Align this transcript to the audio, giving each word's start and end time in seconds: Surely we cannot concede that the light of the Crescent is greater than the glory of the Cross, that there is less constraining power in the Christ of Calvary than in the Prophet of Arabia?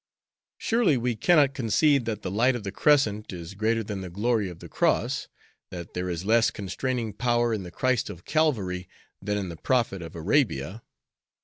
Surely 0.57 0.97
we 0.97 1.15
cannot 1.15 1.53
concede 1.53 2.05
that 2.05 2.23
the 2.23 2.31
light 2.31 2.55
of 2.55 2.63
the 2.63 2.71
Crescent 2.71 3.31
is 3.31 3.53
greater 3.53 3.83
than 3.83 4.01
the 4.01 4.09
glory 4.09 4.49
of 4.49 4.57
the 4.57 4.67
Cross, 4.67 5.27
that 5.69 5.93
there 5.93 6.09
is 6.09 6.25
less 6.25 6.49
constraining 6.49 7.13
power 7.13 7.53
in 7.53 7.61
the 7.61 7.69
Christ 7.69 8.09
of 8.09 8.25
Calvary 8.25 8.89
than 9.21 9.37
in 9.37 9.49
the 9.49 9.57
Prophet 9.57 10.01
of 10.01 10.15
Arabia? 10.15 10.81